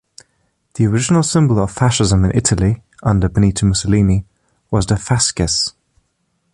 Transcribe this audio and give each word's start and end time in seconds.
The 0.73 0.87
original 0.87 1.21
symbol 1.21 1.59
of 1.59 1.71
fascism, 1.71 2.25
in 2.25 2.35
Italy 2.35 2.81
under 3.03 3.29
Benito 3.29 3.67
Mussolini, 3.67 4.25
was 4.71 4.87
the 4.87 4.97
fasces. 4.97 5.75